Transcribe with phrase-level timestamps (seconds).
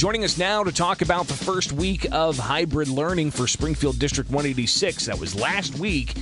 [0.00, 4.30] Joining us now to talk about the first week of hybrid learning for Springfield District
[4.30, 5.04] 186.
[5.04, 6.14] That was last week.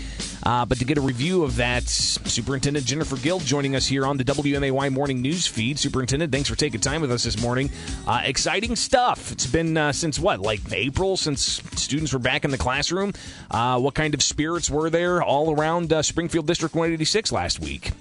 [0.42, 4.16] Uh, but to get a review of that, Superintendent Jennifer Gill joining us here on
[4.16, 5.78] the WMAY morning news feed.
[5.78, 7.70] Superintendent, thanks for taking time with us this morning.
[8.04, 9.30] Uh, exciting stuff.
[9.30, 13.12] It's been uh, since what, like April, since students were back in the classroom.
[13.48, 17.92] Uh, what kind of spirits were there all around uh, Springfield District 186 last week?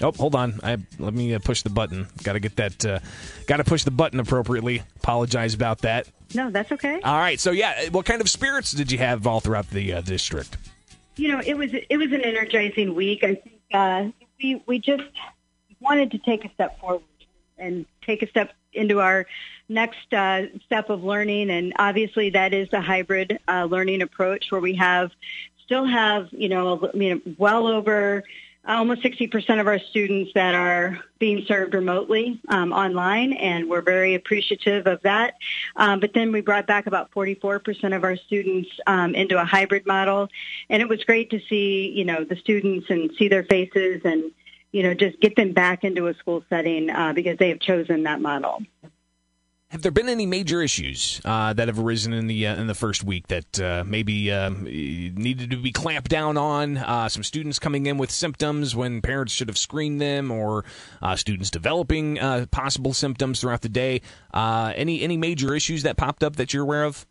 [0.00, 0.60] Oh, hold on.
[0.62, 2.08] I, let me uh, push the button.
[2.22, 2.84] Got to get that.
[2.84, 2.98] Uh,
[3.46, 4.82] Got to push the button appropriately.
[4.96, 6.08] Apologize about that.
[6.34, 7.00] No, that's okay.
[7.00, 7.38] All right.
[7.38, 10.56] So yeah, what kind of spirits did you have all throughout the uh, district?
[11.16, 13.22] You know, it was it was an energizing week.
[13.22, 14.04] I think uh,
[14.42, 15.04] we we just
[15.80, 17.02] wanted to take a step forward
[17.56, 19.26] and take a step into our
[19.68, 24.60] next uh, step of learning, and obviously that is a hybrid uh, learning approach where
[24.60, 25.12] we have
[25.64, 28.24] still have you know, you know well over
[28.66, 34.14] almost 60% of our students that are being served remotely um, online, and we're very
[34.14, 35.34] appreciative of that.
[35.76, 39.86] Um, but then we brought back about 44% of our students um, into a hybrid
[39.86, 40.28] model,
[40.70, 44.32] and it was great to see, you know, the students and see their faces and,
[44.72, 48.04] you know, just get them back into a school setting uh, because they have chosen
[48.04, 48.62] that model.
[49.74, 52.76] Have there been any major issues uh, that have arisen in the uh, in the
[52.76, 56.76] first week that uh, maybe um, needed to be clamped down on?
[56.76, 60.64] Uh, some students coming in with symptoms when parents should have screened them, or
[61.02, 64.00] uh, students developing uh, possible symptoms throughout the day.
[64.32, 67.04] any any major issues that popped up that you're aware of?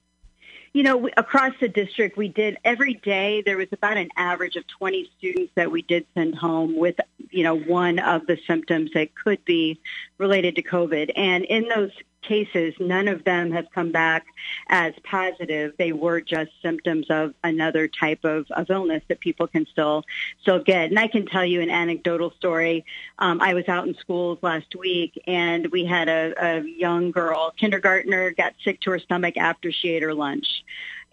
[0.71, 3.41] You know, across the district, we did every day.
[3.41, 6.95] There was about an average of 20 students that we did send home with,
[7.29, 9.81] you know, one of the symptoms that could be
[10.17, 11.11] related to COVID.
[11.17, 11.91] And in those
[12.23, 14.25] cases, none of them have come back
[14.67, 15.73] as positive.
[15.77, 20.03] They were just symptoms of another type of, of illness that people can still
[20.41, 20.89] still get.
[20.89, 22.85] And I can tell you an anecdotal story.
[23.19, 27.53] Um, I was out in schools last week, and we had a, a young girl,
[27.57, 30.63] kindergartner, got sick to her stomach after she ate her lunch.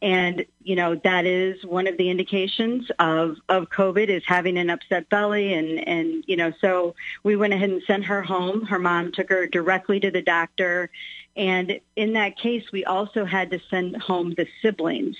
[0.03, 4.71] And, you know, that is one of the indications of, of COVID is having an
[4.71, 5.53] upset belly.
[5.53, 8.65] And, and, you know, so we went ahead and sent her home.
[8.65, 10.91] Her mom took her directly to the doctor.
[11.37, 15.17] And in that case, we also had to send home the siblings.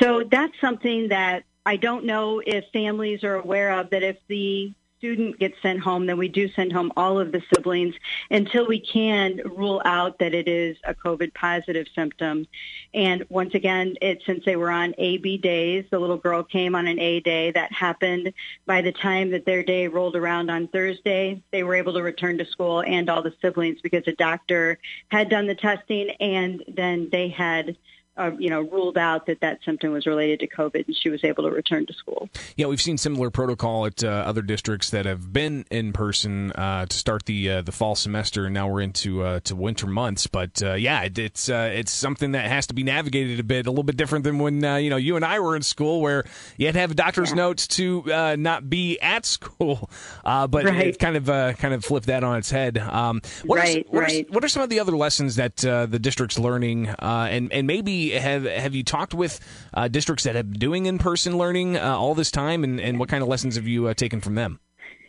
[0.00, 4.72] So that's something that I don't know if families are aware of that if the
[5.02, 7.92] student gets sent home, then we do send home all of the siblings
[8.30, 12.46] until we can rule out that it is a COVID positive symptom.
[12.94, 16.86] And once again, it, since they were on AB days, the little girl came on
[16.86, 17.50] an A day.
[17.50, 18.32] That happened
[18.64, 21.42] by the time that their day rolled around on Thursday.
[21.50, 25.28] They were able to return to school and all the siblings because the doctor had
[25.28, 27.76] done the testing and then they had
[28.16, 31.24] uh, you know, ruled out that that symptom was related to COVID, and she was
[31.24, 32.28] able to return to school.
[32.56, 36.84] Yeah, we've seen similar protocol at uh, other districts that have been in person uh,
[36.84, 40.26] to start the uh, the fall semester, and now we're into uh, to winter months.
[40.26, 43.70] But uh, yeah, it, it's it's something that has to be navigated a bit, a
[43.70, 46.24] little bit different than when you know you and I were in school, where
[46.58, 47.36] you had to have a doctor's yeah.
[47.36, 48.02] notes to
[48.36, 49.88] not be at school.
[50.24, 50.88] but right.
[50.88, 52.76] it kind of kind of flipped that on its head.
[52.76, 54.28] Um, what right, are, what right.
[54.28, 58.01] Are, what are some of the other lessons that the district's learning, and and maybe
[58.10, 59.40] have have you talked with
[59.74, 62.98] uh, districts that have been doing in person learning uh, all this time, and, and
[62.98, 64.60] what kind of lessons have you uh, taken from them?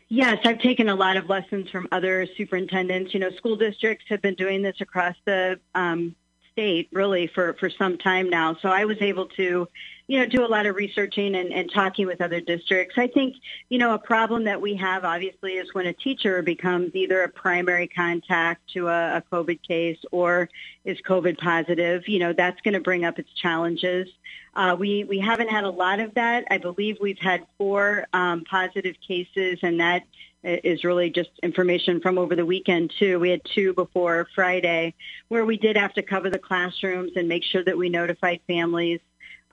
[0.10, 3.14] Yes, I've taken a lot of lessons from other superintendents.
[3.14, 6.16] You know, school districts have been doing this across the um,
[6.54, 8.56] state really for, for some time now.
[8.62, 9.68] So I was able to,
[10.08, 12.96] you know, do a lot of researching and, and talking with other districts.
[12.98, 13.36] I think,
[13.70, 17.30] you know, a problem that we have obviously is when a teacher becomes either a
[17.30, 20.50] primary contact to a, a COVID case or
[20.86, 24.08] is COVID positive, you know, that's going to bring up its challenges.
[24.56, 26.46] Uh, we, we haven't had a lot of that.
[26.52, 30.04] I believe we've had four um, positive cases and that
[30.44, 33.20] is really just information from over the weekend too.
[33.20, 34.94] We had two before Friday
[35.30, 39.00] where we did have to cover the classrooms and make sure that we notified families.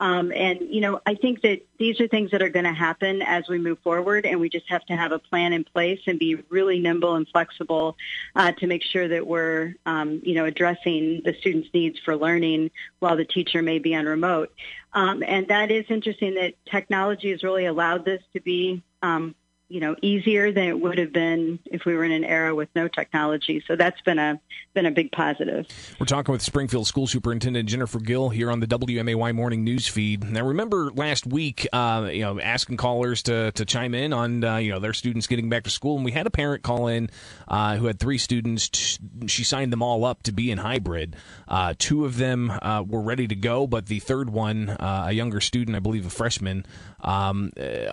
[0.01, 3.21] Um, and, you know, I think that these are things that are going to happen
[3.21, 6.19] as we move forward, and we just have to have a plan in place and
[6.19, 7.99] be really nimble and flexible
[8.35, 12.71] uh, to make sure that we're, um, you know, addressing the students' needs for learning
[13.01, 14.55] while the teacher may be on remote.
[14.95, 19.35] Um, and that is interesting that technology has really allowed this to be um,
[19.71, 22.69] you know easier than it would have been if we were in an era with
[22.75, 23.63] no technology.
[23.67, 24.41] So that's been a
[24.75, 25.67] been a big positive.
[25.99, 30.25] We're talking with Springfield School Superintendent Jennifer Gill here on the WMAY morning news feed.
[30.25, 34.57] Now, remember last week, uh, you know, asking callers to to chime in on uh,
[34.57, 37.09] you know their students getting back to school, and we had a parent call in
[37.47, 38.99] uh, who had three students.
[39.27, 41.15] She signed them all up to be in hybrid.
[41.47, 45.13] Uh, two of them uh, were ready to go, but the third one, uh, a
[45.13, 46.67] younger student, I believe a freshman,
[47.03, 47.53] um,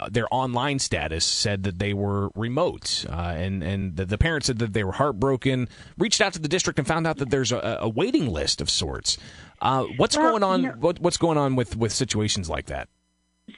[0.09, 4.59] their online status said that they were remote, uh, and and the, the, parents said
[4.59, 5.67] that they were heartbroken.
[5.97, 8.69] Reached out to the district and found out that there's a, a waiting list of
[8.69, 9.17] sorts.
[9.61, 10.61] Uh, what's well, going on?
[10.63, 12.89] You know, what, what's going on with with situations like that?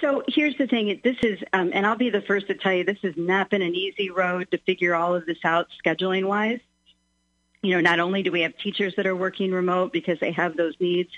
[0.02, 1.00] So here's the thing.
[1.04, 3.64] This is, um, and I'll be the first to tell you, this has not been
[3.64, 6.60] an easy road to figure all of this out scheduling wise
[7.62, 10.56] you know, not only do we have teachers that are working remote because they have
[10.56, 11.10] those needs,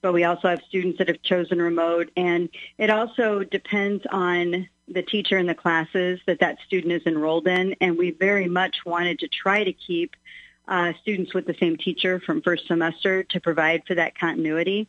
[0.00, 2.10] but we also have students that have chosen remote.
[2.16, 2.48] And
[2.78, 7.74] it also depends on the teacher and the classes that that student is enrolled in.
[7.80, 10.14] And we very much wanted to try to keep
[10.66, 14.88] uh, students with the same teacher from first semester to provide for that continuity.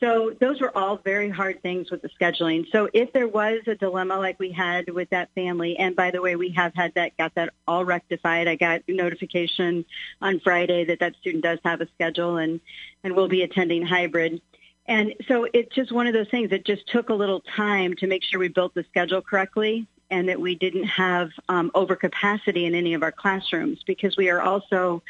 [0.00, 2.70] So those were all very hard things with the scheduling.
[2.72, 6.20] So if there was a dilemma like we had with that family, and by the
[6.20, 8.48] way, we have had that, got that all rectified.
[8.48, 9.84] I got notification
[10.20, 12.60] on Friday that that student does have a schedule and,
[13.02, 14.42] and will be attending hybrid.
[14.86, 16.52] And so it's just one of those things.
[16.52, 20.28] It just took a little time to make sure we built the schedule correctly and
[20.28, 25.02] that we didn't have um, overcapacity in any of our classrooms because we are also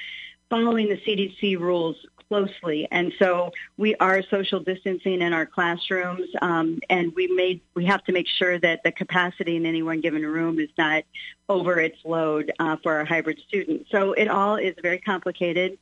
[0.49, 1.97] following the CDC rules
[2.29, 2.88] closely.
[2.91, 8.03] And so we are social distancing in our classrooms, um, and we made we have
[8.05, 11.05] to make sure that the capacity in any one given room is not
[11.49, 13.91] over its load uh, for our hybrid students.
[13.91, 15.79] So it all is very complicated.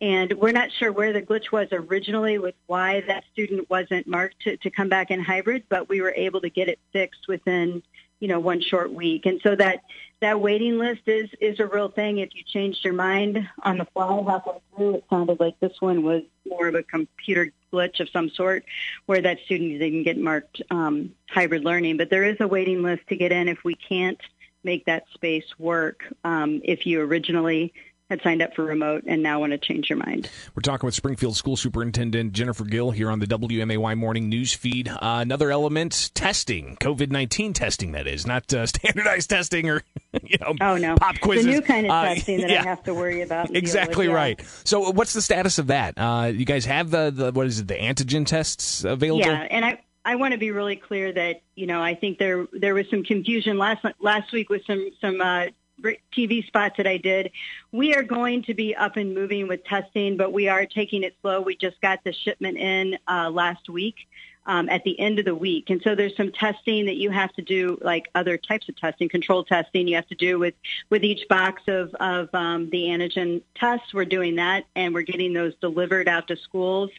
[0.00, 4.40] And we're not sure where the glitch was originally with why that student wasn't marked
[4.42, 7.82] to, to come back in hybrid, but we were able to get it fixed within
[8.20, 9.26] you know, one short week.
[9.26, 9.82] And so that,
[10.20, 12.18] that waiting list is, is a real thing.
[12.18, 16.02] If you changed your mind on the fly halfway through, it sounded like this one
[16.02, 18.64] was more of a computer glitch of some sort
[19.04, 21.98] where that student didn't get marked um, hybrid learning.
[21.98, 24.20] But there is a waiting list to get in if we can't
[24.64, 26.02] make that space work.
[26.24, 27.74] Um, if you originally
[28.08, 30.30] had signed up for remote and now want to change your mind.
[30.54, 34.88] We're talking with Springfield School Superintendent Jennifer Gill here on the WMAY Morning News Feed.
[34.88, 39.82] Uh, another element, testing, COVID 19 testing, that is, not uh, standardized testing or,
[40.22, 40.96] you know, oh, no.
[40.96, 41.46] pop quizzes.
[41.46, 42.60] The new kind of uh, testing that yeah.
[42.60, 43.54] I have to worry about.
[43.54, 44.40] Exactly right.
[44.64, 45.94] So, what's the status of that?
[45.96, 49.26] Uh, you guys have the, the, what is it, the antigen tests available?
[49.26, 52.46] Yeah, and I, I want to be really clear that you know I think there
[52.52, 55.46] there was some confusion last last week with some some uh,
[55.82, 57.30] TV spots that I did.
[57.72, 61.14] We are going to be up and moving with testing, but we are taking it
[61.20, 61.40] slow.
[61.40, 63.96] We just got the shipment in uh, last week
[64.46, 65.70] um, at the end of the week.
[65.70, 69.08] And so there's some testing that you have to do, like other types of testing,
[69.08, 70.54] control testing you have to do with,
[70.88, 73.92] with each box of, of um, the antigen tests.
[73.92, 76.90] We're doing that, and we're getting those delivered out to schools.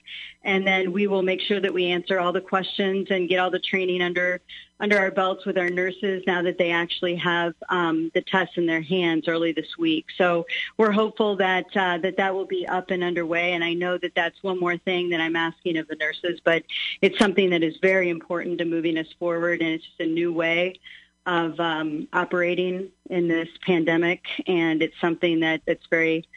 [0.44, 3.50] And then we will make sure that we answer all the questions and get all
[3.50, 4.42] the training under
[4.80, 8.66] under our belts with our nurses now that they actually have um, the tests in
[8.66, 10.06] their hands early this week.
[10.18, 10.46] So
[10.78, 13.54] we're hopeful that uh, that that will be up and underway.
[13.54, 16.64] And I know that that's one more thing that I'm asking of the nurses, but
[17.02, 20.32] it's something that is very important to moving us forward, and it's just a new
[20.32, 20.80] way
[21.26, 26.28] of um, operating in this pandemic, and it's something that that's very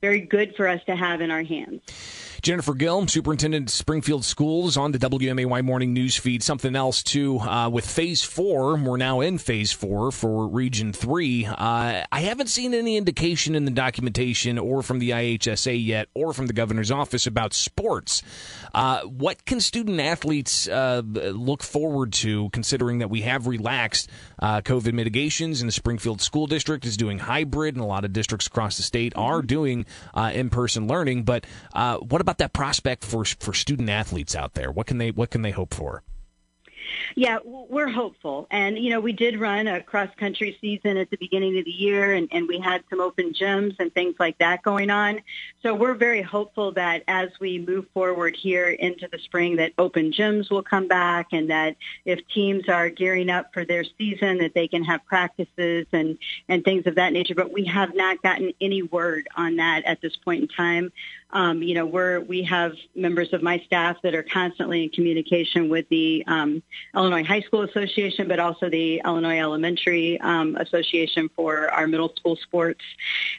[0.00, 1.80] very good for us to have in our hands.
[2.44, 6.42] Jennifer Gill, Superintendent of Springfield Schools, on the WMAY Morning News Feed.
[6.42, 11.46] Something else, too, uh, with Phase 4, we're now in Phase 4 for Region 3.
[11.46, 16.34] Uh, I haven't seen any indication in the documentation or from the IHSA yet or
[16.34, 18.22] from the governor's office about sports.
[18.74, 24.10] Uh, what can student athletes uh, look forward to, considering that we have relaxed
[24.40, 28.12] uh, COVID mitigations and the Springfield School District is doing hybrid, and a lot of
[28.12, 31.22] districts across the state are doing uh, in person learning?
[31.22, 34.70] But what about about that prospect for for student athletes out there?
[34.70, 36.02] What can they what can they hope for?
[37.16, 38.46] Yeah, we're hopeful.
[38.50, 42.12] And, you know, we did run a cross-country season at the beginning of the year,
[42.12, 45.20] and, and we had some open gyms and things like that going on.
[45.62, 50.12] So we're very hopeful that as we move forward here into the spring, that open
[50.12, 54.52] gyms will come back and that if teams are gearing up for their season, that
[54.54, 57.34] they can have practices and, and things of that nature.
[57.34, 60.92] But we have not gotten any word on that at this point in time.
[61.34, 65.68] Um, you know, we're, we have members of my staff that are constantly in communication
[65.68, 66.62] with the um,
[66.94, 72.36] Illinois High School Association, but also the Illinois Elementary um, Association for our middle school
[72.36, 72.84] sports.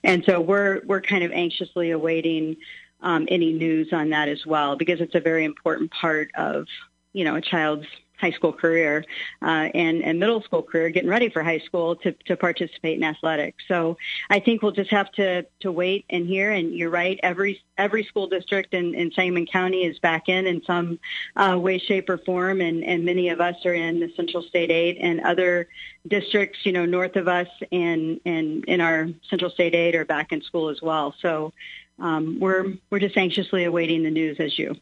[0.04, 2.58] And so we're we're kind of anxiously awaiting
[3.02, 6.68] um, any news on that as well, because it's a very important part of
[7.14, 7.88] you know a child's
[8.18, 9.04] high school career
[9.42, 13.04] uh, and, and middle school career, getting ready for high school to, to participate in
[13.04, 13.64] athletics.
[13.68, 13.98] So
[14.30, 16.52] I think we'll just have to, to wait and hear.
[16.52, 20.64] And you're right, every every school district in, in Sangamon County is back in in
[20.64, 21.00] some
[21.36, 24.72] uh, way, shape, or form, and, and many of us are in the Central State
[24.72, 25.68] Eight and other
[26.08, 30.32] districts, you know, north of us and and in our Central State Eight are back
[30.32, 31.14] in school as well.
[31.22, 31.52] So
[32.00, 34.76] um, we're we're just anxiously awaiting the news as you.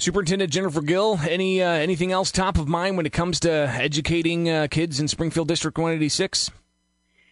[0.00, 4.48] Superintendent Jennifer Gill, any uh, anything else top of mind when it comes to educating
[4.48, 6.50] uh, kids in Springfield District 186?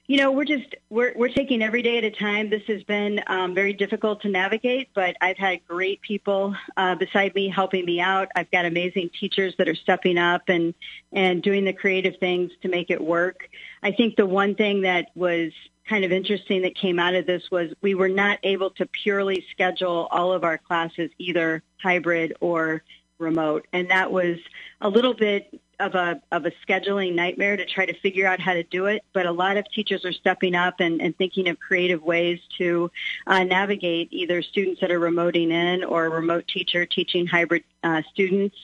[0.09, 2.49] You know, we're just we're we're taking every day at a time.
[2.49, 7.35] This has been um, very difficult to navigate, but I've had great people uh, beside
[7.35, 8.29] me helping me out.
[8.35, 10.73] I've got amazing teachers that are stepping up and
[11.13, 13.51] and doing the creative things to make it work.
[13.83, 15.53] I think the one thing that was
[15.87, 19.45] kind of interesting that came out of this was we were not able to purely
[19.51, 22.83] schedule all of our classes either hybrid or
[23.19, 24.39] remote, and that was
[24.81, 28.55] a little bit of a of a scheduling nightmare to try to figure out how
[28.55, 29.05] to do it.
[29.13, 32.91] But a lot of teachers are stepping up and, and thinking of creative ways to
[33.27, 38.03] uh, navigate either students that are remoting in or a remote teacher teaching hybrid uh,
[38.13, 38.57] students.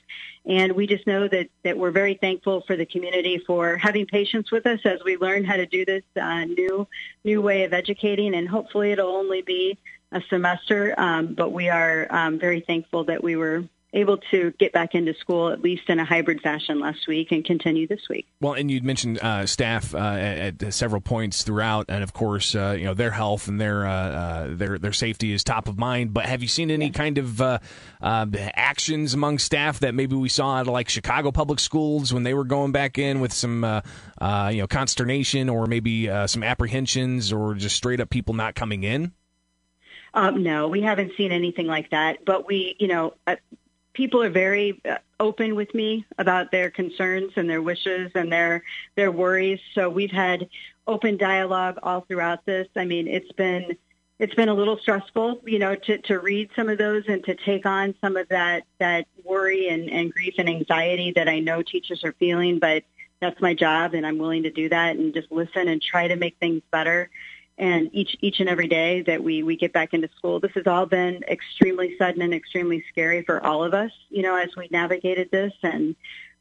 [0.47, 4.51] And we just know that, that we're very thankful for the community for having patience
[4.51, 6.87] with us as we learn how to do this uh, new
[7.25, 8.35] new way of educating.
[8.35, 9.79] And hopefully it'll only be
[10.13, 13.65] a semester, um, but we are um, very thankful that we were
[13.95, 17.45] able to get back into school at least in a hybrid fashion last week and
[17.45, 18.27] continue this week.
[18.41, 22.55] Well, and you'd mentioned uh, staff uh, at, at, several points throughout, and of course,
[22.55, 25.79] uh, you know their health and their uh, uh, their their safety is top of
[25.79, 26.13] mind.
[26.13, 27.61] But have you seen any kind of uh,
[28.03, 32.45] actions among staff that maybe we saw at like Chicago public schools when they were
[32.45, 38.01] going back in with some you know consternation or maybe some apprehensions or just straight
[38.01, 39.13] up people not coming in?
[40.15, 42.25] Um, no, we haven't seen anything like that.
[42.25, 43.15] But we, you know,
[43.95, 48.63] people are very uh, open with me about their concerns and their wishes and their
[48.97, 49.61] their worries.
[49.75, 50.49] So we've had
[50.87, 52.69] open dialogue all throughout this.
[52.77, 53.77] I mean, it's been
[54.19, 57.35] it's been a little stressful, you know, to, to read some of those and to
[57.35, 61.63] take on some of that that worry and, and grief and anxiety that I know
[61.63, 62.85] teachers are feeling, but
[63.21, 66.17] that's my job and I'm willing to do that and just listen and try to
[66.17, 67.11] make things better
[67.57, 70.41] and each each and every day that we we get back into school.
[70.41, 74.37] This has all been extremely sudden and extremely scary for all of us, you know,
[74.37, 75.95] as we navigated this and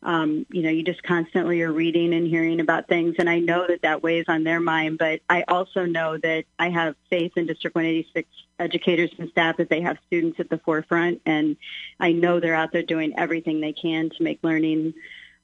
[0.06, 3.66] um, you know, you just constantly are reading and hearing about things, and I know
[3.68, 4.98] that that weighs on their mind.
[4.98, 8.28] But I also know that I have faith in District 186
[8.60, 11.56] educators and staff that they have students at the forefront, and
[12.00, 14.94] I know they're out there doing everything they can to make learning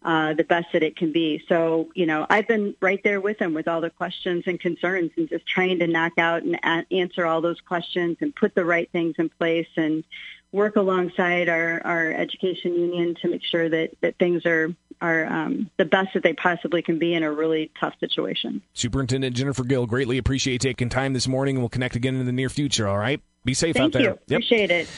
[0.04, 1.44] uh, the best that it can be.
[1.50, 5.12] So, you know, I've been right there with them with all the questions and concerns
[5.18, 8.66] and just trying to knock out and a- answer all those questions and put the
[8.66, 10.04] right things in place and
[10.52, 15.70] work alongside our, our education union to make sure that, that things are are um,
[15.78, 18.62] the best that they possibly can be in a really tough situation.
[18.74, 22.34] Superintendent Jennifer Gill, greatly appreciate taking time this morning, and we'll connect again in the
[22.34, 22.86] near future.
[22.86, 24.02] All right, be safe Thank out there.
[24.02, 24.36] Thank You.
[24.36, 24.38] Yep.
[24.40, 24.90] Appreciate it.